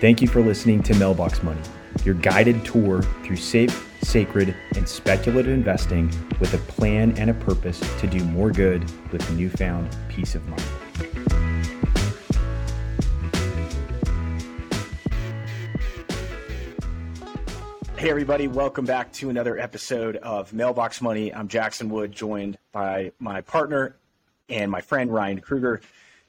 [0.00, 1.60] Thank you for listening to Mailbox Money,
[2.06, 6.10] your guided tour through safe, sacred, and speculative investing
[6.40, 8.82] with a plan and a purpose to do more good
[9.12, 10.62] with newfound peace of mind.
[17.98, 21.34] Hey, everybody, welcome back to another episode of Mailbox Money.
[21.34, 23.96] I'm Jackson Wood, joined by my partner
[24.48, 25.82] and my friend Ryan Kruger.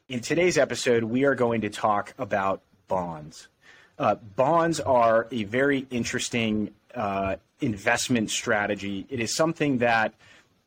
[0.09, 3.47] In today's episode, we are going to talk about bonds.
[4.01, 9.05] Uh, bonds are a very interesting uh, investment strategy.
[9.11, 10.15] It is something that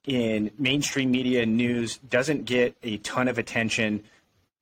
[0.06, 4.05] in mainstream media and news doesn't get a ton of attention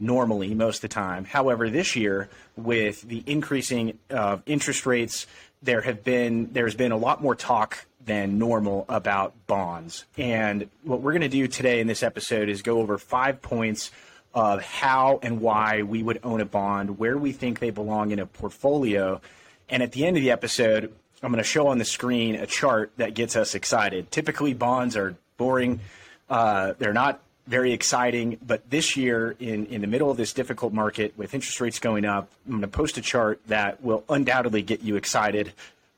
[0.00, 1.26] normally most of the time.
[1.26, 5.26] However, this year with the increasing uh, interest rates,
[5.62, 10.06] there have been there's been a lot more talk than normal about bonds.
[10.16, 13.90] And what we're going to do today in this episode is go over five points
[14.34, 18.18] of how and why we would own a bond, where we think they belong in
[18.18, 19.20] a portfolio.
[19.68, 22.46] And at the end of the episode, I'm going to show on the screen a
[22.46, 24.10] chart that gets us excited.
[24.10, 25.80] Typically, bonds are boring.
[26.28, 28.38] Uh, they're not very exciting.
[28.44, 32.04] But this year, in, in the middle of this difficult market with interest rates going
[32.04, 35.52] up, I'm going to post a chart that will undoubtedly get you excited.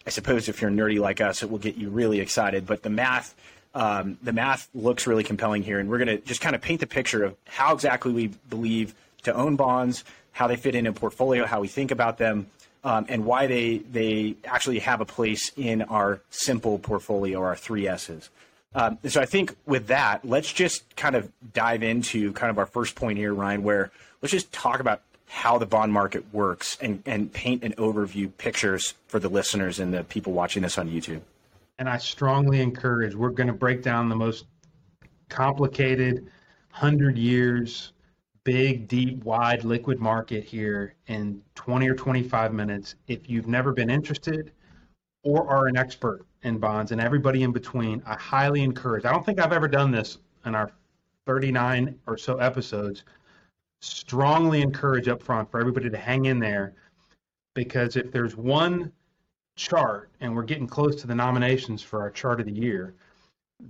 [0.06, 2.66] I suppose if you're nerdy like us, it will get you really excited.
[2.66, 3.34] But the math,
[3.74, 6.80] um, the math looks really compelling here, and we're going to just kind of paint
[6.80, 8.94] the picture of how exactly we believe
[9.24, 12.46] to own bonds, how they fit in a portfolio, how we think about them,
[12.84, 17.88] um, and why they they actually have a place in our simple portfolio, our three
[17.88, 18.30] S's.
[18.76, 22.66] Um, so I think with that, let's just kind of dive into kind of our
[22.66, 27.02] first point here, Ryan, where let's just talk about how the bond market works and,
[27.06, 31.20] and paint an overview pictures for the listeners and the people watching this on YouTube.
[31.78, 34.46] And I strongly encourage, we're going to break down the most
[35.28, 36.30] complicated
[36.70, 37.92] 100 years,
[38.44, 42.94] big, deep, wide, liquid market here in 20 or 25 minutes.
[43.08, 44.52] If you've never been interested
[45.24, 49.04] or are an expert in bonds and everybody in between, I highly encourage.
[49.04, 50.70] I don't think I've ever done this in our
[51.26, 53.04] 39 or so episodes.
[53.80, 56.74] Strongly encourage up front for everybody to hang in there
[57.54, 58.92] because if there's one
[59.56, 62.94] chart, and we're getting close to the nominations for our chart of the year,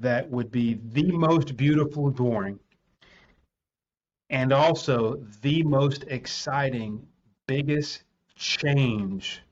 [0.01, 2.59] that would be the most beautiful boring
[4.31, 7.07] and also the most exciting,
[7.47, 8.03] biggest
[8.35, 9.43] change.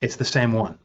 [0.00, 0.78] It's the same one.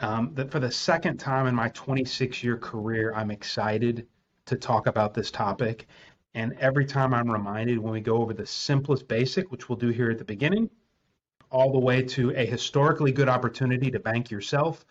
[0.00, 4.06] Um, that for the second time in my 26 year career, I'm excited
[4.46, 5.86] to talk about this topic.
[6.34, 9.88] And every time I'm reminded when we go over the simplest basic, which we'll do
[9.88, 10.70] here at the beginning,
[11.50, 14.84] all the way to a historically good opportunity to bank yourself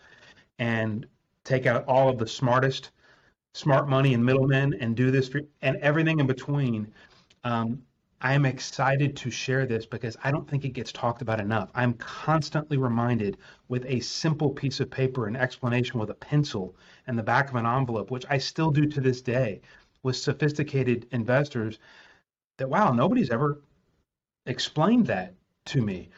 [0.58, 1.06] and
[1.44, 2.90] take out all of the smartest
[3.54, 6.92] smart money and middlemen and do this for, and everything in between.
[7.44, 7.82] Um,
[8.20, 11.70] I am excited to share this because I don't think it gets talked about enough.
[11.74, 13.38] I'm constantly reminded
[13.68, 16.76] with a simple piece of paper, an explanation with a pencil
[17.06, 19.60] and the back of an envelope, which I still do to this day
[20.02, 21.78] with sophisticated investors,
[22.56, 23.60] that wow, nobody's ever
[24.46, 25.34] explained that
[25.66, 26.08] to me.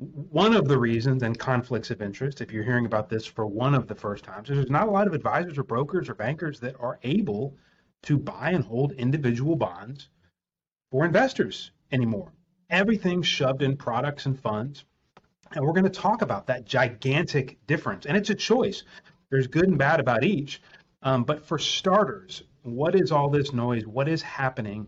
[0.00, 3.74] One of the reasons and conflicts of interest, if you're hearing about this for one
[3.74, 6.58] of the first times, is there's not a lot of advisors or brokers or bankers
[6.60, 7.54] that are able
[8.04, 10.08] to buy and hold individual bonds
[10.90, 12.32] for investors anymore.
[12.70, 14.86] Everything's shoved in products and funds.
[15.52, 18.06] And we're going to talk about that gigantic difference.
[18.06, 18.84] And it's a choice.
[19.28, 20.62] There's good and bad about each.
[21.02, 23.86] Um, but for starters, what is all this noise?
[23.86, 24.86] What is happening?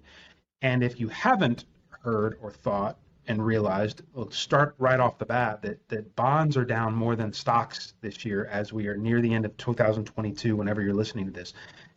[0.62, 1.66] And if you haven't
[2.02, 2.96] heard or thought
[3.28, 7.94] and realized, start right off the bat, that, that bonds are down more than stocks
[8.00, 11.54] this year as we are near the end of 2022, whenever you're listening to this.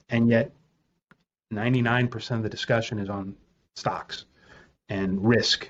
[0.10, 0.52] And yet,
[1.54, 3.36] 99% of the discussion is on
[3.76, 4.26] stocks
[4.90, 5.70] and risk.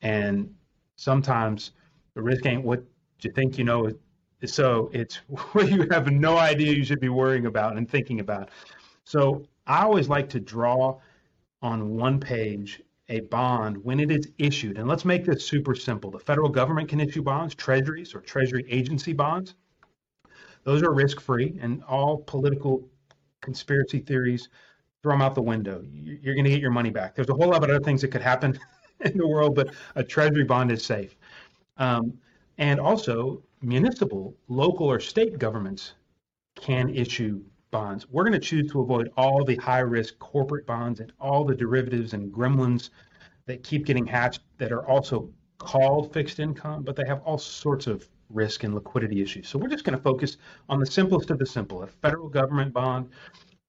[0.00, 0.54] And
[0.96, 1.72] sometimes
[2.14, 2.82] the risk ain't what
[3.20, 3.90] you think you know.
[4.44, 5.16] So it's
[5.52, 8.50] what you have no idea you should be worrying about and thinking about.
[9.04, 10.98] So I always like to draw
[11.62, 14.76] on one page a bond when it is issued.
[14.76, 16.10] And let's make this super simple.
[16.10, 19.54] The federal government can issue bonds, treasuries or treasury agency bonds.
[20.64, 22.86] Those are risk free, and all political
[23.40, 24.48] conspiracy theories
[25.02, 25.82] throw them out the window.
[25.90, 27.14] You're going to get your money back.
[27.14, 28.58] There's a whole lot of other things that could happen
[29.00, 31.16] in the world, but a treasury bond is safe.
[31.78, 32.18] Um,
[32.58, 35.94] and also, municipal, local, or state governments
[36.56, 38.08] can issue bonds.
[38.08, 41.54] We're going to choose to avoid all the high risk corporate bonds and all the
[41.54, 42.90] derivatives and gremlins
[43.46, 47.86] that keep getting hatched that are also called fixed income, but they have all sorts
[47.86, 49.48] of risk and liquidity issues.
[49.48, 50.36] So we're just going to focus
[50.68, 53.08] on the simplest of the simple a federal government bond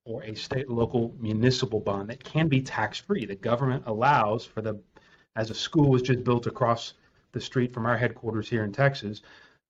[0.06, 3.26] or a state local municipal bond that can be tax free.
[3.26, 4.82] The government allows for the,
[5.36, 6.94] as a school was just built across
[7.32, 9.22] the street from our headquarters here in Texas,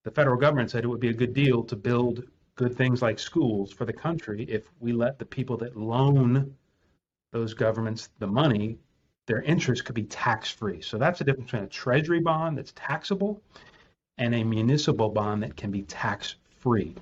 [0.04, 2.24] the federal government said it would be a good deal to build
[2.60, 6.54] good things like schools for the country if we let the people that loan
[7.32, 8.78] those governments the money,
[9.28, 10.82] their interest could be tax free.
[10.82, 13.42] So that's the difference between a treasury bond that's taxable
[14.18, 16.96] and a municipal bond that can be tax free.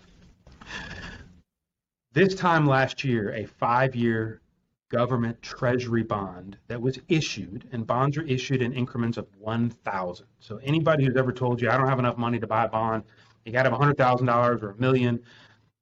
[2.13, 4.41] This time last year, a five year
[4.89, 10.27] government treasury bond that was issued, and bonds are issued in increments of 1,000.
[10.39, 13.03] So anybody who's ever told you, I don't have enough money to buy a bond,
[13.47, 15.19] you got to have $100,000 or a million,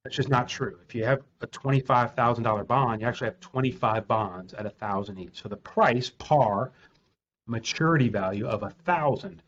[0.05, 0.77] that's just not true.
[0.87, 5.41] If you have a $25,000 bond, you actually have 25 bonds at a thousand each.
[5.41, 6.73] So the price, par,
[7.47, 9.41] maturity value of a thousand.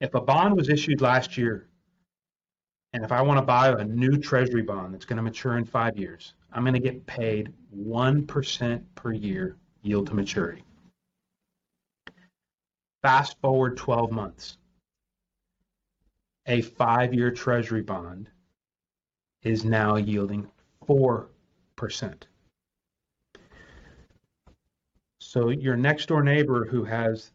[0.00, 1.68] If a bond was issued last year,
[2.92, 5.64] and if I want to buy a new treasury bond that's going to mature in
[5.64, 10.64] five years, I'm going to get paid 1% per year yield to maturity.
[13.02, 14.58] Fast forward 12 months.
[16.46, 18.28] A five year treasury bond
[19.42, 20.46] is now yielding
[20.86, 21.28] 4%.
[25.20, 27.30] So your next door neighbor who has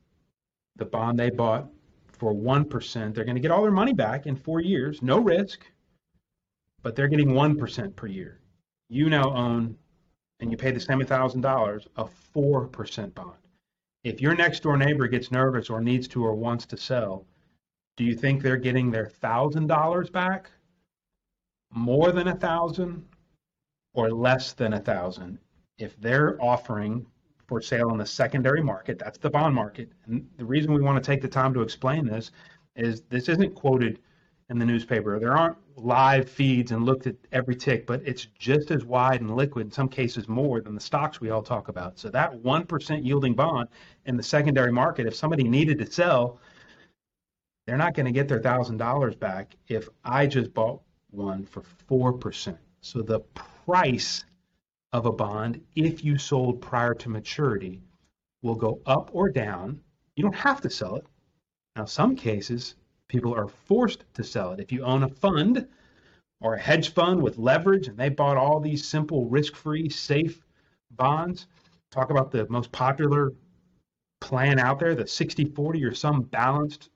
[0.75, 1.67] the bond they bought
[2.07, 5.65] for 1%, they're going to get all their money back in four years, no risk,
[6.81, 8.39] but they're getting 1% per year.
[8.89, 9.77] You now own,
[10.39, 13.31] and you pay the same $1,000, a 4% bond.
[14.03, 17.25] If your next door neighbor gets nervous or needs to or wants to sell,
[17.97, 20.51] do you think they're getting their $1,000 back?
[21.75, 23.05] More than a thousand
[23.93, 25.37] or less than a thousand?
[25.77, 27.05] If they're offering
[27.47, 28.99] for sale in the secondary market.
[28.99, 29.91] That's the bond market.
[30.05, 32.31] And the reason we want to take the time to explain this
[32.75, 33.99] is this isn't quoted
[34.49, 35.19] in the newspaper.
[35.19, 39.35] There aren't live feeds and looked at every tick, but it's just as wide and
[39.35, 41.97] liquid, in some cases more than the stocks we all talk about.
[41.97, 43.69] So that 1% yielding bond
[44.05, 46.39] in the secondary market, if somebody needed to sell,
[47.65, 50.81] they're not going to get their $1,000 back if I just bought
[51.15, 52.57] one for 4%.
[52.81, 53.21] So the
[53.65, 54.25] price
[54.93, 57.81] of a bond, if you sold prior to maturity,
[58.41, 59.79] will go up or down.
[60.15, 61.05] You don't have to sell it.
[61.75, 62.75] Now, some cases,
[63.07, 64.59] people are forced to sell it.
[64.59, 65.67] If you own a fund
[66.41, 70.41] or a hedge fund with leverage and they bought all these simple, risk free, safe
[70.91, 71.47] bonds,
[71.91, 73.33] talk about the most popular
[74.21, 76.89] plan out there, the 60 40 or some balanced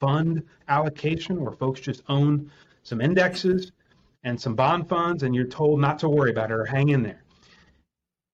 [0.00, 2.50] fund allocation where folks just own
[2.86, 3.72] some indexes
[4.24, 7.02] and some bond funds and you're told not to worry about it or hang in
[7.02, 7.22] there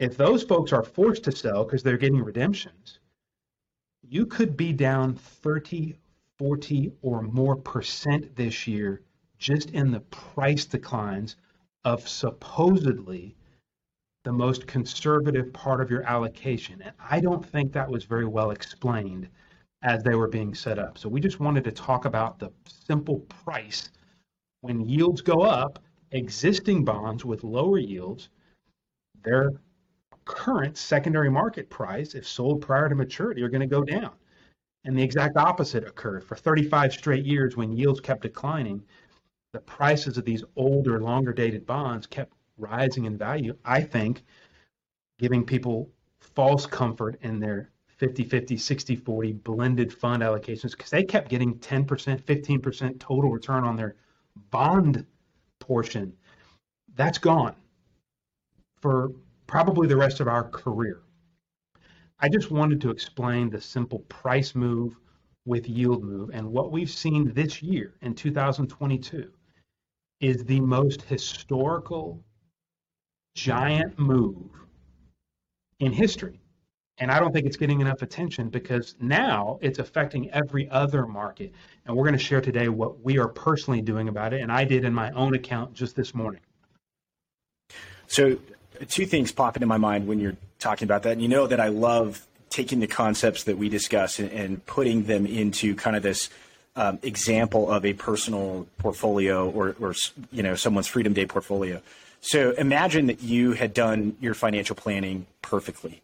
[0.02, 2.98] if those folks are forced to sell because they're getting redemptions,
[4.02, 5.94] you could be down 30,
[6.38, 9.00] 40 or more percent this year
[9.38, 11.36] just in the price declines
[11.84, 13.36] of supposedly
[14.24, 16.82] the most conservative part of your allocation.
[16.82, 19.28] And I don't think that was very well explained
[19.84, 20.98] as they were being set up.
[20.98, 23.90] So we just wanted to talk about the simple price.
[24.62, 25.80] When yields go up,
[26.12, 28.30] existing bonds with lower yields,
[29.22, 29.50] they're
[30.24, 34.12] current secondary market price, if sold prior to maturity, are going to go down.
[34.84, 36.24] And the exact opposite occurred.
[36.24, 38.82] For 35 straight years, when yields kept declining,
[39.52, 43.56] the prices of these older, longer dated bonds kept rising in value.
[43.64, 44.22] I think
[45.18, 51.04] giving people false comfort in their 50 50, 60 40 blended fund allocations because they
[51.04, 53.94] kept getting 10%, 15% total return on their
[54.50, 55.06] bond
[55.60, 56.12] portion.
[56.94, 57.54] That's gone.
[58.80, 59.12] For
[59.46, 61.02] probably the rest of our career.
[62.20, 64.96] I just wanted to explain the simple price move
[65.44, 66.30] with yield move.
[66.32, 69.30] And what we've seen this year in 2022
[70.20, 72.22] is the most historical
[73.34, 74.50] giant move
[75.80, 76.41] in history.
[76.98, 81.52] And I don't think it's getting enough attention because now it's affecting every other market.
[81.86, 84.42] And we're going to share today what we are personally doing about it.
[84.42, 86.40] And I did in my own account just this morning.
[88.06, 88.38] So
[88.88, 91.12] two things pop into my mind when you're talking about that.
[91.12, 95.04] And you know that I love taking the concepts that we discuss and, and putting
[95.04, 96.28] them into kind of this
[96.76, 99.94] um, example of a personal portfolio or, or
[100.30, 101.80] you know someone's Freedom Day portfolio.
[102.20, 106.02] So imagine that you had done your financial planning perfectly,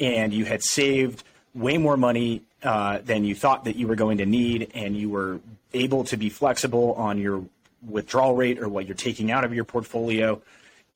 [0.00, 1.22] and you had saved
[1.54, 5.08] way more money uh, than you thought that you were going to need, and you
[5.08, 5.40] were
[5.72, 7.44] able to be flexible on your
[7.86, 10.40] withdrawal rate or what you're taking out of your portfolio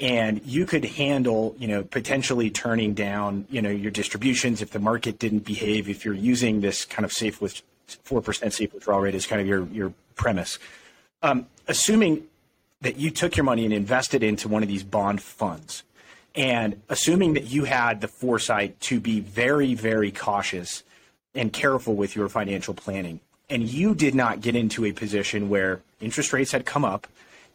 [0.01, 4.79] and you could handle, you know, potentially turning down, you know, your distributions if the
[4.79, 5.89] market didn't behave.
[5.89, 7.63] If you're using this kind of safe with
[8.03, 10.59] four percent safe withdrawal rate as kind of your your premise,
[11.23, 12.25] um, assuming
[12.81, 15.85] that you took your money and invested into one of these bond funds,
[16.35, 20.83] and assuming that you had the foresight to be very very cautious
[21.35, 25.81] and careful with your financial planning, and you did not get into a position where
[26.01, 27.07] interest rates had come up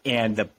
[0.06, 0.50] and the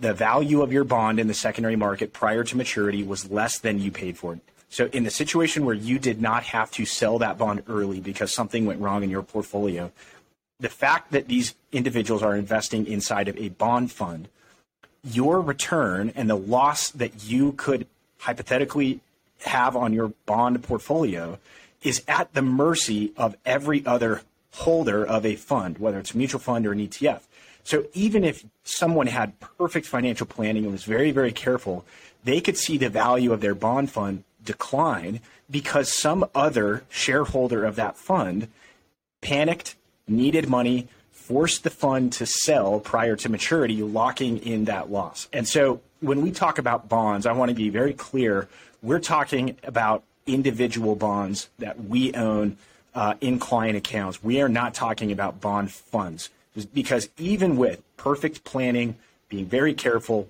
[0.00, 3.78] the value of your bond in the secondary market prior to maturity was less than
[3.78, 4.40] you paid for it.
[4.68, 8.32] So in the situation where you did not have to sell that bond early because
[8.32, 9.92] something went wrong in your portfolio,
[10.58, 14.28] the fact that these individuals are investing inside of a bond fund,
[15.06, 17.86] your return and the loss that you could
[18.18, 19.00] hypothetically
[19.44, 21.38] have on your bond portfolio
[21.82, 24.22] is at the mercy of every other
[24.52, 27.20] holder of a fund, whether it's a mutual fund or an ETF.
[27.62, 31.84] So even if someone had perfect financial planning and was very, very careful,
[32.24, 35.20] they could see the value of their bond fund decline
[35.50, 38.48] because some other shareholder of that fund
[39.20, 39.76] panicked,
[40.08, 40.88] needed money,
[41.26, 45.28] forced the fund to sell prior to maturity, locking in that loss.
[45.32, 48.48] And so when we talk about bonds, I want to be very clear.
[48.80, 52.56] We're talking about individual bonds that we own
[52.94, 54.22] uh, in client accounts.
[54.22, 56.30] We are not talking about bond funds
[56.72, 58.96] because even with perfect planning,
[59.28, 60.28] being very careful,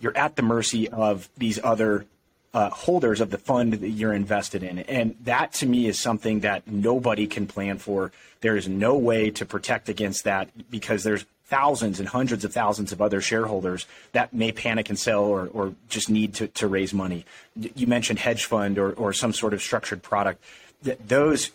[0.00, 2.06] you're at the mercy of these other
[2.54, 4.80] uh, holders of the fund that you're invested in.
[4.80, 8.12] And that to me is something that nobody can plan for.
[8.40, 12.92] There is no way to protect against that because there's thousands and hundreds of thousands
[12.92, 16.92] of other shareholders that may panic and sell or, or just need to, to raise
[16.92, 17.24] money.
[17.56, 20.42] You mentioned hedge fund or, or some sort of structured product.
[20.82, 21.50] Those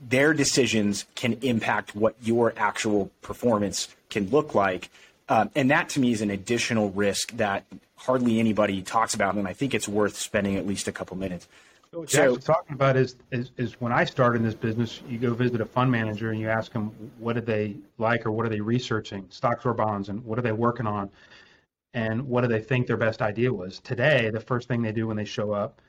[0.00, 4.90] their decisions can impact what your actual performance can look like.
[5.28, 7.64] Um, and that to me is an additional risk that
[7.96, 9.36] hardly anybody talks about.
[9.36, 11.48] And I think it's worth spending at least a couple minutes.
[11.92, 15.18] So what so, talking about is, is, is when I started in this business, you
[15.18, 16.86] go visit a fund manager and you ask them
[17.18, 20.42] what did they like or what are they researching, stocks or bonds, and what are
[20.42, 21.10] they working on,
[21.92, 23.78] and what do they think their best idea was.
[23.80, 25.82] Today, the first thing they do when they show up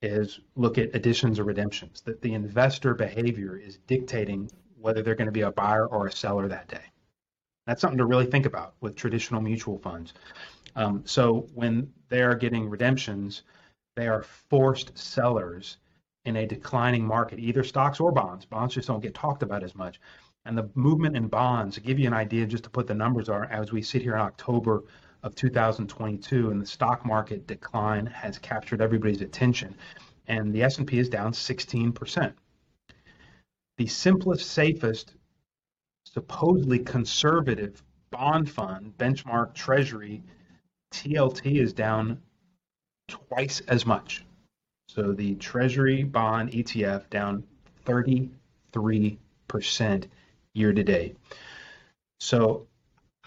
[0.00, 2.02] is look at additions or redemptions.
[2.02, 4.48] That the investor behavior is dictating
[4.80, 6.84] whether they're going to be a buyer or a seller that day.
[7.68, 10.14] That's something to really think about with traditional mutual funds.
[10.74, 13.42] Um, so when they are getting redemptions,
[13.94, 15.76] they are forced sellers
[16.24, 18.46] in a declining market, either stocks or bonds.
[18.46, 20.00] Bonds just don't get talked about as much.
[20.46, 23.28] And the movement in bonds, to give you an idea, just to put the numbers
[23.28, 24.84] are, as we sit here in October
[25.22, 29.76] of 2022 and the stock market decline has captured everybody's attention
[30.26, 32.32] and the S&P is down 16%.
[33.76, 35.14] The simplest, safest,
[36.18, 40.20] supposedly conservative bond fund, benchmark treasury,
[40.92, 42.20] TLT is down
[43.06, 44.24] twice as much.
[44.88, 47.44] So the treasury bond ETF down
[47.86, 48.38] 33%
[50.54, 51.16] year to date.
[52.18, 52.66] So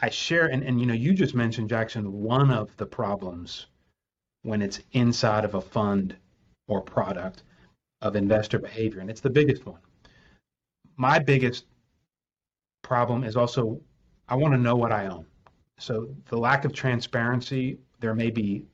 [0.02, 3.68] I share, and, and you know, you just mentioned, Jackson, one of the problems
[4.42, 6.18] when it's inside of a fund
[6.68, 7.44] or product
[8.02, 9.80] of investor behavior, and it's the biggest one.
[10.98, 11.64] My biggest
[12.82, 13.80] problem is also
[14.28, 15.26] I want to know what I own.
[15.78, 18.66] So the lack of transparency, there may be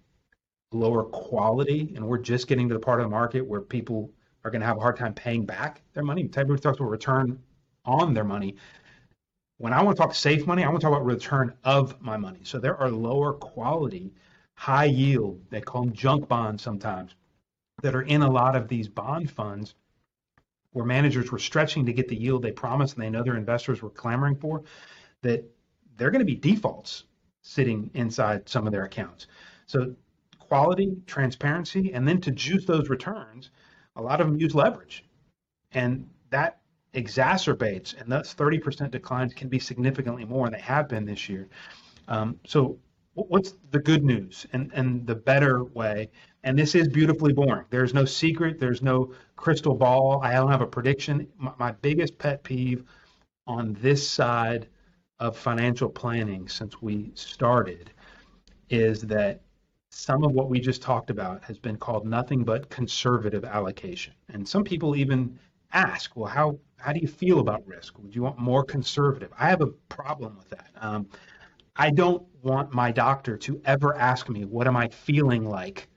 [0.71, 4.11] lower quality, and we're just getting to the part of the market where people
[4.43, 6.27] are going to have a hard time paying back their money.
[6.27, 7.39] Type of talks about return
[7.85, 8.55] on their money.
[9.57, 12.17] When I want to talk safe money, I want to talk about return of my
[12.17, 12.41] money.
[12.43, 14.13] So there are lower quality,
[14.55, 17.15] high yield, they call them junk bonds sometimes,
[17.81, 19.75] that are in a lot of these bond funds
[20.77, 23.81] where managers were stretching to get the yield they promised and they know their investors
[23.81, 24.63] were clamoring for,
[25.23, 25.43] that
[25.97, 27.05] they're going to be defaults
[27.41, 29.25] sitting inside some of their accounts.
[29.65, 29.95] So
[30.37, 33.49] quality, transparency, and then to juice those returns,
[33.95, 35.03] a lot of them use leverage.
[35.71, 36.59] And that
[36.93, 41.49] exacerbates, and thus 30% declines can be significantly more, and they have been this year.
[42.07, 42.77] Um, so,
[43.23, 46.09] what's the good news and, and the better way?
[46.43, 47.65] And this is beautifully boring.
[47.69, 50.21] There's no secret, there's no crystal ball.
[50.23, 51.27] I don't have a prediction.
[51.37, 52.83] My, my biggest pet peeve
[53.47, 54.67] on this side
[55.19, 57.91] of financial planning since we started
[58.69, 59.41] is that
[59.89, 64.13] some of what we just talked about has been called nothing but conservative allocation.
[64.29, 65.39] And some people even
[65.73, 67.97] ask, well, how how do you feel about risk?
[67.97, 69.31] Would you want more conservative?
[69.39, 70.69] I have a problem with that.
[70.79, 71.07] Um,
[71.77, 75.87] I don't want my doctor to ever ask me, what am I feeling like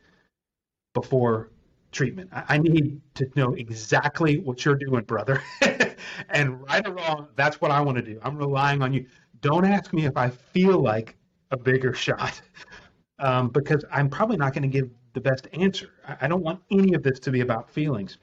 [0.94, 1.50] before
[1.92, 2.30] treatment?
[2.32, 5.42] I, I need to know exactly what you're doing, brother.
[6.30, 8.18] and right or wrong, that's what I want to do.
[8.22, 9.06] I'm relying on you.
[9.40, 11.16] Don't ask me if I feel like
[11.50, 12.40] a bigger shot
[13.18, 15.90] um, because I'm probably not going to give the best answer.
[16.06, 18.18] I, I don't want any of this to be about feelings.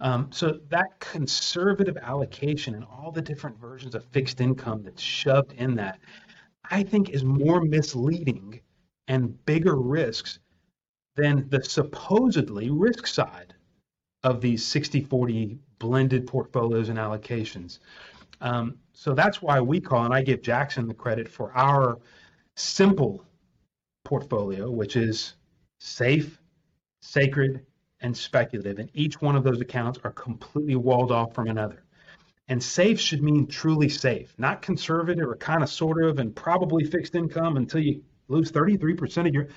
[0.00, 5.52] Um, so that conservative allocation and all the different versions of fixed income that's shoved
[5.52, 6.00] in that,
[6.72, 8.60] I think is more misleading
[9.06, 10.38] and bigger risks
[11.16, 13.54] than the supposedly risk side
[14.24, 17.78] of these 60 40 blended portfolios and allocations.
[18.40, 21.98] Um, so that's why we call, and I give Jackson the credit for our
[22.56, 23.22] simple
[24.04, 25.34] portfolio, which is
[25.78, 26.40] safe,
[27.02, 27.66] sacred,
[28.00, 28.78] and speculative.
[28.78, 31.84] And each one of those accounts are completely walled off from another.
[32.48, 36.84] And safe should mean truly safe, not conservative or kind of sort of and probably
[36.84, 39.48] fixed income until you lose 33% of your.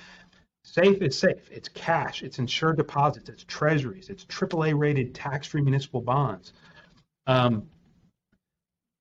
[0.62, 1.48] Safe is safe.
[1.50, 6.52] It's cash, it's insured deposits, it's treasuries, it's AAA rated tax free municipal bonds.
[7.28, 7.68] Um,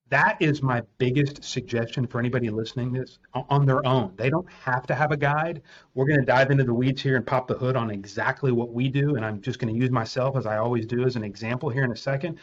[0.09, 4.13] that is my biggest suggestion for anybody listening this on their own.
[4.17, 5.63] They don't have to have a guide.
[5.95, 8.71] We're going to dive into the weeds here and pop the hood on exactly what
[8.71, 9.15] we do.
[9.15, 11.83] And I'm just going to use myself as I always do as an example here
[11.83, 12.37] in a second.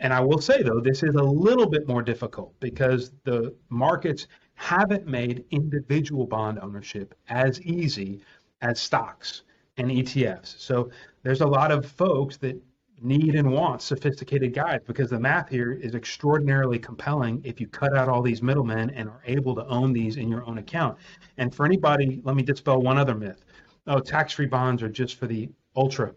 [0.00, 4.26] And I will say though, this is a little bit more difficult because the markets
[4.54, 8.20] haven't made individual bond ownership as easy
[8.60, 9.42] as stocks
[9.76, 10.58] and ETFs.
[10.58, 10.90] So
[11.22, 12.60] there's a lot of folks that
[13.00, 17.96] need and want sophisticated guides because the math here is extraordinarily compelling if you cut
[17.96, 20.98] out all these middlemen and are able to own these in your own account.
[21.36, 23.44] And for anybody, let me dispel one other myth.
[23.86, 26.12] Oh, tax-free bonds are just for the ultra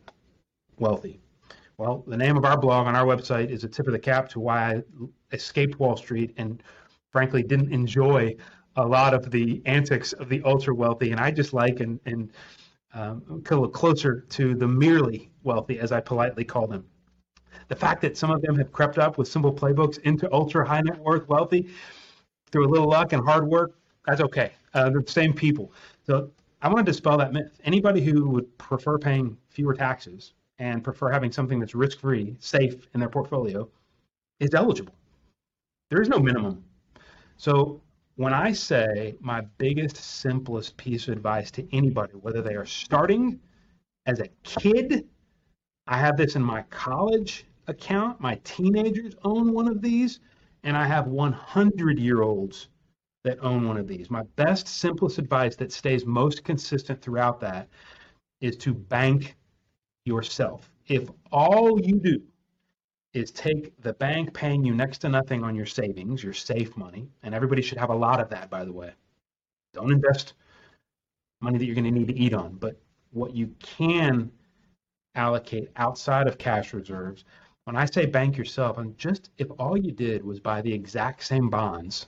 [0.80, 1.20] wealthy.
[1.78, 4.30] Well, the name of our blog on our website is a tip of the cap
[4.30, 4.82] to why I
[5.32, 6.62] escaped Wall Street and
[7.12, 8.36] frankly didn't enjoy
[8.75, 11.12] a lot of the antics of the ultra wealthy.
[11.12, 12.32] And I just like and, and
[12.94, 16.86] um, a little closer to the merely wealthy, as I politely call them.
[17.68, 20.82] The fact that some of them have crept up with simple playbooks into ultra high
[20.82, 21.70] net worth wealthy
[22.51, 23.75] through a little luck and hard work,
[24.06, 24.51] that's okay.
[24.74, 25.72] Uh, they're the same people.
[26.06, 27.60] So I want to dispel that myth.
[27.63, 32.88] Anybody who would prefer paying fewer taxes and prefer having something that's risk free, safe
[32.94, 33.68] in their portfolio
[34.39, 34.94] is eligible.
[35.89, 36.63] There is no minimum.
[37.38, 37.82] So
[38.15, 43.39] when I say my biggest, simplest piece of advice to anybody, whether they are starting
[44.06, 45.10] as a kid,
[45.88, 50.20] I have this in my college account, my teenagers own one of these,
[50.64, 52.68] and I have 100 year olds
[53.24, 54.12] that own one of these.
[54.12, 57.68] My best, simplest advice that stays most consistent throughout that
[58.42, 59.36] is to bank
[60.05, 60.72] yourself.
[60.87, 62.22] If all you do
[63.14, 67.09] is take the bank paying you next to nothing on your savings, your safe money,
[67.24, 68.92] and everybody should have a lot of that, by the way.
[69.74, 70.33] Don't invest
[71.42, 72.79] money that you're going to need to eat on, but
[73.11, 74.31] what you can
[75.16, 77.25] allocate outside of cash reserves.
[77.66, 81.24] When I say bank yourself, and just if all you did was buy the exact
[81.24, 82.07] same bonds,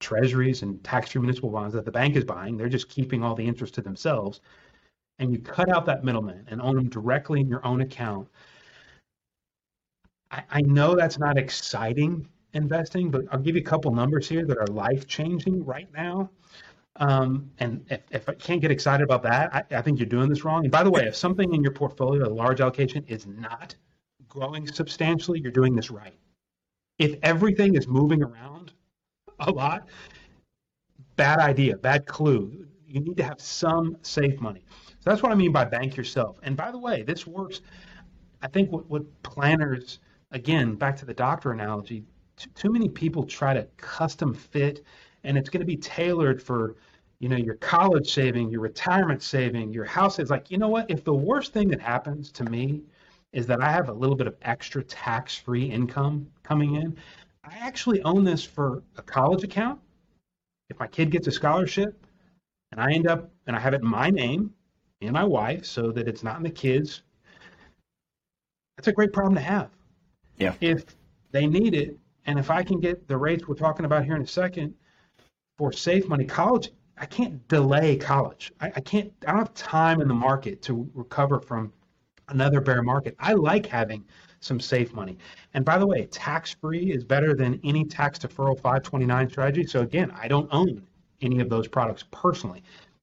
[0.00, 3.46] treasuries and tax-free municipal bonds that the bank is buying, they're just keeping all the
[3.46, 4.40] interest to themselves,
[5.18, 8.28] and you cut out that middleman and own them directly in your own account
[10.32, 14.44] I, I know that's not exciting investing, but I'll give you a couple numbers here
[14.44, 16.30] that are life changing right now.
[16.96, 20.28] Um, and if, if, I can't get excited about that, I, I, think you're doing
[20.28, 20.64] this wrong.
[20.64, 23.74] And by the way, if something in your portfolio, a large allocation, is not
[24.28, 26.18] growing substantially, you're doing this right.
[26.98, 28.72] If everything is moving around
[29.40, 29.88] a lot,
[31.16, 32.66] bad idea, bad clue.
[32.86, 34.62] You need to have some safe money.
[35.02, 36.36] So that's what I mean by bank yourself.
[36.44, 37.60] And by the way, this works.
[38.40, 39.98] I think what, what planners
[40.30, 42.04] again, back to the doctor analogy,
[42.36, 44.84] too, too many people try to custom fit,
[45.24, 46.76] and it's going to be tailored for
[47.18, 50.88] you know your college saving, your retirement saving, your house is like, you know what?
[50.88, 52.82] If the worst thing that happens to me
[53.32, 56.96] is that I have a little bit of extra tax-free income coming in,
[57.42, 59.80] I actually own this for a college account.
[60.70, 62.06] If my kid gets a scholarship
[62.70, 64.54] and I end up and I have it in my name
[65.06, 67.02] and my wife so that it's not in the kids,
[68.76, 69.70] that's a great problem to have.
[70.36, 70.54] Yeah.
[70.60, 70.84] If
[71.30, 74.22] they need it, and if I can get the rates we're talking about here in
[74.22, 74.74] a second
[75.58, 78.52] for safe money, college, I can't delay college.
[78.60, 79.12] I, I can't.
[79.26, 81.72] I don't have time in the market to recover from
[82.28, 83.16] another bear market.
[83.18, 84.04] I like having
[84.40, 85.18] some safe money.
[85.54, 89.66] And by the way, tax free is better than any tax deferral 529 strategy.
[89.66, 90.82] So again, I don't own
[91.20, 92.62] any of those products personally.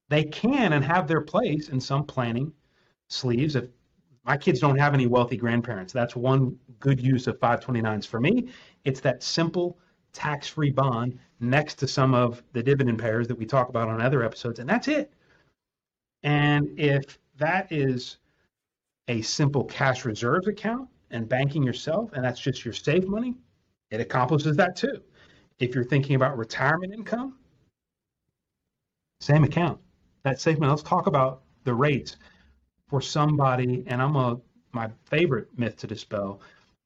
[0.09, 2.51] They can and have their place in some planning
[3.07, 3.65] sleeves if
[4.25, 5.93] my kids don't have any wealthy grandparents.
[5.93, 8.49] That's one good use of 529s for me.
[8.83, 9.79] It's that simple
[10.13, 14.23] tax-free bond next to some of the dividend payers that we talk about on other
[14.23, 15.13] episodes, and that's it.
[16.23, 18.17] And if that is
[19.07, 23.35] a simple cash reserves account and banking yourself, and that's just your safe money,
[23.89, 25.01] it accomplishes that too.
[25.59, 27.37] If you're thinking about retirement income,
[29.21, 29.79] same account.
[30.29, 30.69] That money.
[30.69, 32.17] Let's talk about the rates
[32.87, 34.39] for somebody, and I'm a
[34.71, 36.41] my favorite myth to dispel.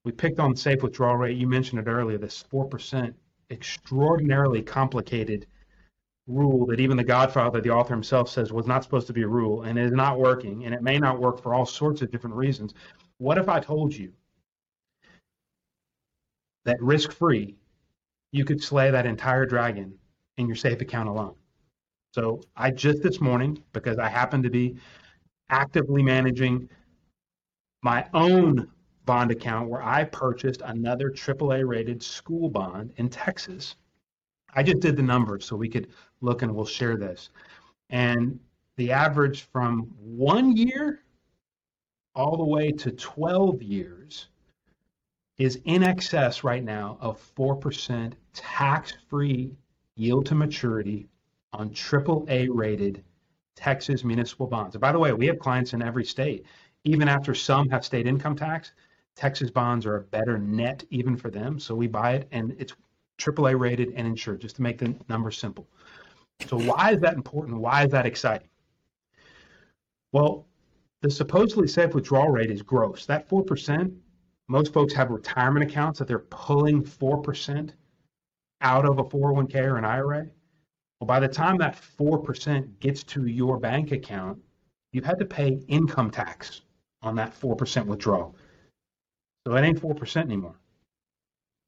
[0.05, 1.37] We picked on safe withdrawal rate.
[1.37, 2.17] You mentioned it earlier.
[2.17, 3.13] This four percent
[3.49, 5.45] extraordinarily complicated
[6.25, 9.27] rule that even the Godfather, the author himself, says was not supposed to be a
[9.27, 12.11] rule, and it is not working, and it may not work for all sorts of
[12.11, 12.73] different reasons.
[13.17, 14.13] What if I told you
[16.63, 17.55] that risk free,
[18.31, 19.95] you could slay that entire dragon
[20.37, 21.35] in your safe account alone.
[22.13, 24.75] So I just this morning, because I happen to be
[25.49, 26.69] actively managing
[27.81, 28.69] my own
[29.05, 33.75] bond account where I purchased another AAA rated school bond in Texas.
[34.53, 35.87] I just did the numbers so we could
[36.21, 37.31] look and we'll share this.
[37.89, 38.39] And
[38.77, 40.99] the average from one year
[42.13, 44.27] all the way to 12 years
[45.39, 49.51] is in excess right now of 4% tax free
[49.95, 51.07] yield to maturity
[51.53, 53.03] on AAA rated
[53.55, 54.75] Texas municipal bonds.
[54.75, 56.45] And by the way, we have clients in every state.
[56.83, 58.73] Even after some have state income tax,
[59.15, 61.59] Texas bonds are a better net even for them.
[61.59, 62.73] So we buy it and it's
[63.19, 65.67] AAA rated and insured, just to make the numbers simple.
[66.47, 67.59] So why is that important?
[67.59, 68.49] Why is that exciting?
[70.11, 70.47] Well,
[71.01, 73.05] the supposedly safe withdrawal rate is gross.
[73.05, 73.95] That 4%,
[74.47, 77.71] most folks have retirement accounts that they're pulling 4%
[78.61, 80.27] out of a 401k or an IRA.
[81.03, 84.39] Well, by the time that 4% gets to your bank account,
[84.93, 86.61] you've had to pay income tax
[87.01, 88.37] on that 4% withdrawal.
[89.45, 90.55] So it ain't 4% anymore,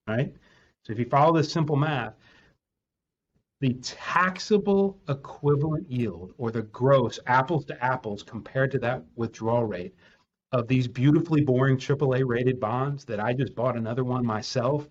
[0.08, 0.34] right?
[0.86, 2.14] So if you follow this simple math,
[3.60, 9.96] the taxable equivalent yield or the gross apples to apples compared to that withdrawal rate
[10.54, 14.88] of these beautifully boring AAA rated bonds that I just bought another one myself,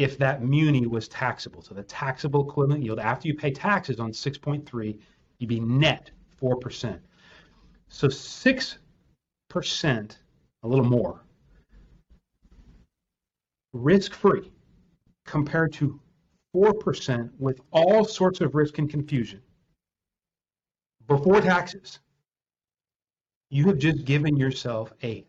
[0.00, 1.60] if that muni was taxable.
[1.60, 4.98] So the taxable equivalent yield after you pay taxes on 6.3,
[5.38, 6.10] you'd be net
[6.40, 6.98] 4%.
[7.88, 8.78] So 6%,
[10.62, 11.22] a little more,
[13.74, 14.50] risk free
[15.26, 16.00] compared to
[16.56, 19.42] 4% with all sorts of risk and confusion
[21.08, 22.00] before taxes.
[23.50, 25.26] You have just given yourself a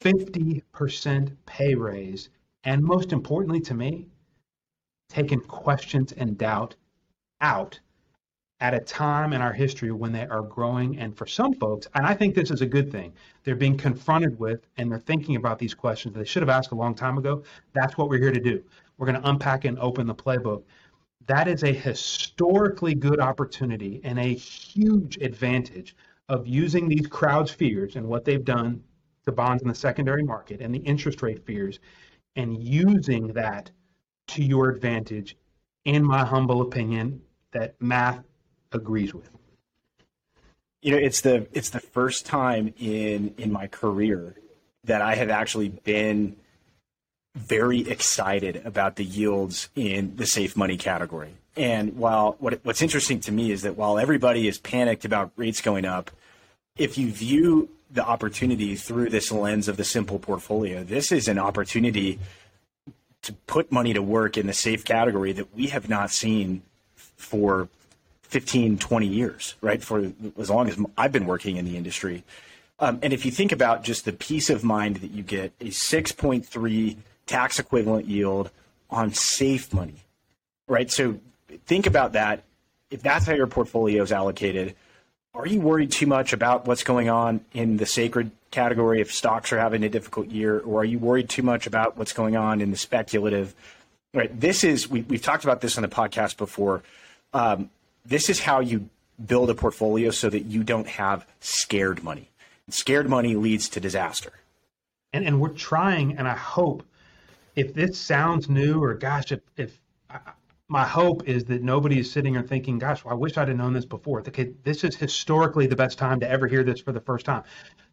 [0.00, 2.30] 50% pay raise.
[2.64, 4.06] And most importantly to me,
[5.12, 6.74] taken questions and doubt
[7.40, 7.78] out
[8.60, 10.98] at a time in our history when they are growing.
[10.98, 13.12] And for some folks, and I think this is a good thing,
[13.44, 16.76] they're being confronted with and they're thinking about these questions they should have asked a
[16.76, 17.42] long time ago.
[17.74, 18.62] That's what we're here to do.
[18.96, 20.62] We're going to unpack and open the playbook.
[21.26, 25.94] That is a historically good opportunity and a huge advantage
[26.28, 28.82] of using these crowds' fears and what they've done
[29.26, 31.80] to bonds in the secondary market and the interest rate fears
[32.36, 33.70] and using that
[34.28, 35.36] to your advantage,
[35.84, 38.20] in my humble opinion, that math
[38.72, 39.28] agrees with.
[40.80, 44.34] You know, it's the it's the first time in in my career
[44.84, 46.36] that I have actually been
[47.34, 51.34] very excited about the yields in the safe money category.
[51.56, 55.60] And while what, what's interesting to me is that while everybody is panicked about rates
[55.60, 56.10] going up,
[56.76, 61.38] if you view the opportunity through this lens of the simple portfolio, this is an
[61.38, 62.18] opportunity
[63.22, 66.62] to put money to work in the safe category that we have not seen
[66.94, 67.68] for
[68.22, 69.82] 15, 20 years, right?
[69.82, 72.24] For as long as I've been working in the industry.
[72.80, 75.66] Um, and if you think about just the peace of mind that you get, a
[75.66, 78.50] 6.3 tax equivalent yield
[78.90, 80.04] on safe money,
[80.66, 80.90] right?
[80.90, 81.20] So
[81.66, 82.42] think about that.
[82.90, 84.74] If that's how your portfolio is allocated,
[85.34, 89.52] are you worried too much about what's going on in the sacred category if stocks
[89.52, 92.60] are having a difficult year, or are you worried too much about what's going on
[92.60, 93.54] in the speculative?
[94.12, 94.38] Right.
[94.38, 96.82] This is we, have talked about this on the podcast before.
[97.32, 97.70] Um,
[98.04, 98.90] this is how you
[99.24, 102.28] build a portfolio so that you don't have scared money.
[102.66, 104.32] And scared money leads to disaster.
[105.14, 106.82] And and we're trying, and I hope
[107.56, 109.78] if this sounds new or gosh, if if
[110.68, 113.56] my hope is that nobody is sitting there thinking, "Gosh, well, I wish I'd have
[113.56, 116.92] known this before." Okay, this is historically the best time to ever hear this for
[116.92, 117.42] the first time.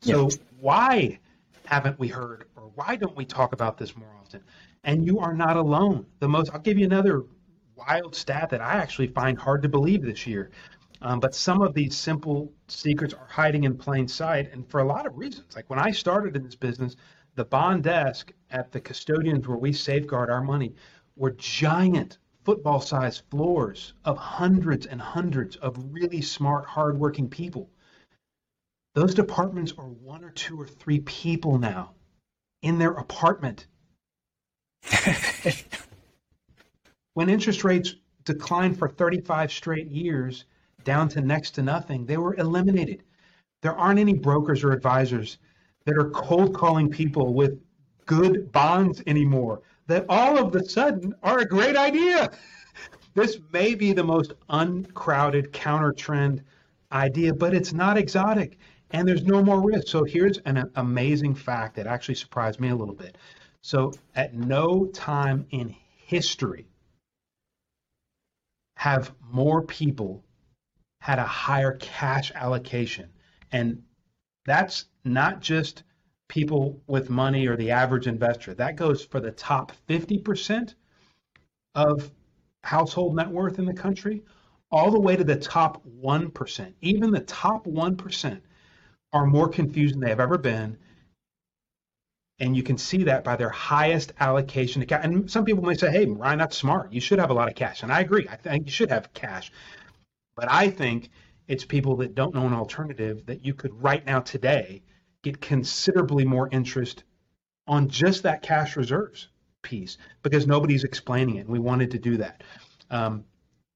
[0.02, 0.38] So yeah.
[0.60, 1.20] why
[1.66, 4.42] haven't we heard, or why don't we talk about this more often?
[4.84, 6.06] And you are not alone.
[6.20, 7.26] The most, I'll give you another
[7.76, 10.52] wild stat that I actually find hard to believe this year.
[11.02, 14.86] Um, but some of these simple secrets are hiding in plain sight, and for a
[14.86, 15.56] lot of reasons.
[15.56, 16.96] Like when I started in this business,
[17.36, 20.76] the bond desk at the custodians where we safeguard our money
[21.16, 27.70] were giant football sized floors of hundreds and hundreds of really smart, hardworking people.
[28.96, 31.94] Those departments are one or two or three people now
[32.62, 33.68] in their apartment
[37.14, 40.46] when interest rates declined for 35 straight years
[40.84, 43.04] down to next to nothing, they were eliminated.
[43.62, 45.38] There aren't any brokers or advisors
[45.86, 47.60] that are cold calling people with
[48.06, 52.32] good bonds anymore that all of a sudden are a great idea.
[53.16, 56.44] This may be the most uncrowded counter trend
[56.92, 58.60] idea, but it's not exotic
[58.92, 59.88] and there's no more risk.
[59.88, 63.18] So here's an amazing fact that actually surprised me a little bit.
[63.62, 66.68] So at no time in history
[68.78, 70.24] have more people
[71.02, 73.10] had a higher cash allocation.
[73.52, 73.82] And
[74.46, 75.84] that's not just
[76.30, 78.54] people with money or the average investor.
[78.54, 80.76] That goes for the top 50%
[81.76, 82.10] of
[82.64, 84.24] household net worth in the country,
[84.72, 86.74] all the way to the top 1%.
[86.82, 88.42] Even the top 1%
[89.12, 90.78] are more confused than they have ever been.
[92.40, 95.04] And you can see that by their highest allocation account.
[95.04, 96.94] And some people may say, hey, Ryan, that's smart.
[96.94, 97.84] You should have a lot of cash.
[97.84, 98.28] And I agree.
[98.30, 99.52] I think you should have cash.
[100.36, 101.10] But I think
[101.48, 104.84] it's people that don't know an alternative that you could right now, today,
[105.24, 107.04] get considerably more interest
[107.68, 109.30] on just that cash reserves
[109.62, 111.42] piece because nobody's explaining it.
[111.42, 112.44] And we wanted to do that.
[112.90, 113.24] Um,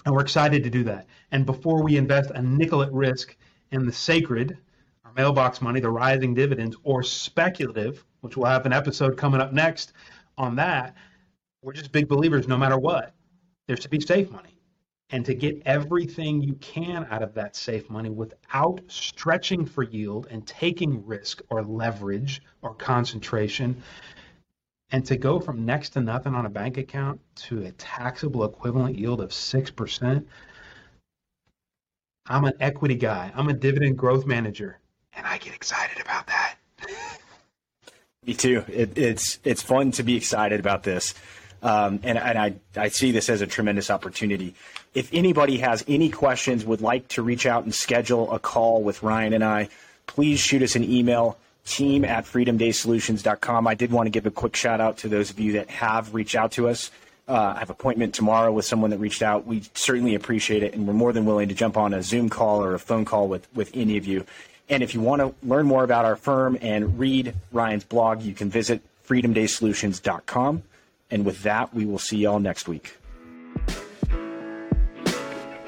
[0.06, 1.08] and we're excited to do that.
[1.32, 3.36] And before we invest a nickel at risk
[3.72, 4.58] in the sacred,
[5.06, 9.54] our mailbox money, the rising dividends, or speculative, which we'll have an episode coming up
[9.54, 9.94] next
[10.38, 10.96] on that,
[11.62, 13.14] we're just big believers no matter what.
[13.68, 14.53] There's to be safe money
[15.10, 20.28] and to get everything you can out of that safe money without stretching for yield
[20.32, 23.82] and taking risk or leverage or concentration
[24.92, 28.98] and to go from next to nothing on a bank account to a taxable equivalent
[28.98, 30.26] yield of 6%
[32.26, 33.32] i'm an equity guy.
[33.36, 34.80] I'm a dividend growth manager
[35.14, 36.56] and i get excited about that.
[38.26, 38.64] Me too.
[38.70, 41.14] It, it's it's fun to be excited about this.
[41.62, 44.54] Um, and, and I, I see this as a tremendous opportunity.
[44.94, 49.02] If anybody has any questions, would like to reach out and schedule a call with
[49.02, 49.70] Ryan and I,
[50.06, 53.68] please shoot us an email, team at freedomdaysolutions.com.
[53.68, 56.14] I did want to give a quick shout out to those of you that have
[56.14, 56.92] reached out to us.
[57.28, 59.48] Uh, I have appointment tomorrow with someone that reached out.
[59.48, 62.64] We certainly appreciate it, and we're more than willing to jump on a Zoom call
[62.64, 64.26] or a phone call with, with any of you.
[64.70, 68.34] And if you want to learn more about our firm and read Ryan's blog, you
[68.34, 70.64] can visit freedomdaysolutions.com.
[71.12, 72.98] And with that, we will see y'all next week.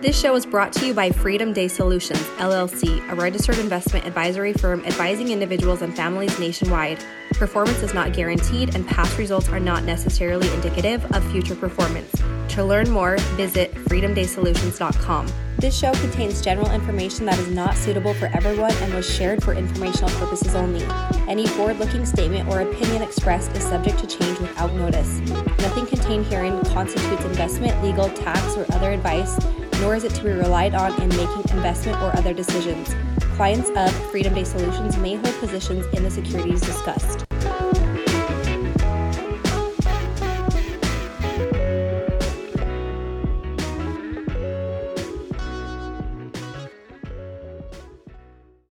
[0.06, 4.54] This show is brought to you by Freedom Day Solutions, LLC, a registered investment advisory
[4.54, 7.04] firm advising individuals and families nationwide.
[7.32, 12.12] Performance is not guaranteed, and past results are not necessarily indicative of future performance.
[12.50, 15.28] To learn more, visit freedomdaysolutions.com.
[15.58, 19.56] This show contains general information that is not suitable for everyone and was shared for
[19.56, 20.86] informational purposes only.
[21.28, 25.18] Any forward looking statement or opinion expressed is subject to change without notice.
[25.62, 29.40] Nothing contained herein constitutes investment, legal, tax, or other advice,
[29.82, 32.96] nor is it to be relied on in making investment or other decisions.
[33.36, 37.26] Clients of Freedom Day Solutions may hold positions in the securities discussed.